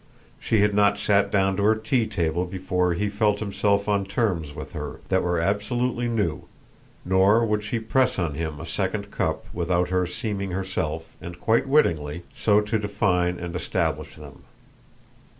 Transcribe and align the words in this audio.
She 0.39 0.61
had 0.61 0.73
not 0.73 0.97
sat 0.97 1.31
down 1.31 1.57
to 1.57 1.63
her 1.63 1.75
tea 1.75 2.07
table 2.07 2.45
before 2.45 2.95
he 2.95 3.07
felt 3.07 3.37
himself 3.37 3.87
on 3.87 4.03
terms 4.03 4.55
with 4.55 4.73
her 4.73 4.99
that 5.09 5.21
were 5.21 5.39
absolutely 5.39 6.07
new, 6.07 6.45
nor 7.05 7.47
could 7.47 7.63
she 7.63 7.77
press 7.77 8.17
on 8.17 8.33
him 8.33 8.59
a 8.59 8.65
second 8.65 9.11
cup 9.11 9.45
without 9.53 9.89
her 9.89 10.07
seeming 10.07 10.49
herself, 10.49 11.15
and 11.21 11.39
quite 11.39 11.69
wittingly, 11.69 12.23
so 12.35 12.61
to 12.61 12.79
define 12.79 13.37
and 13.37 13.55
establish 13.55 14.15
them. 14.15 14.41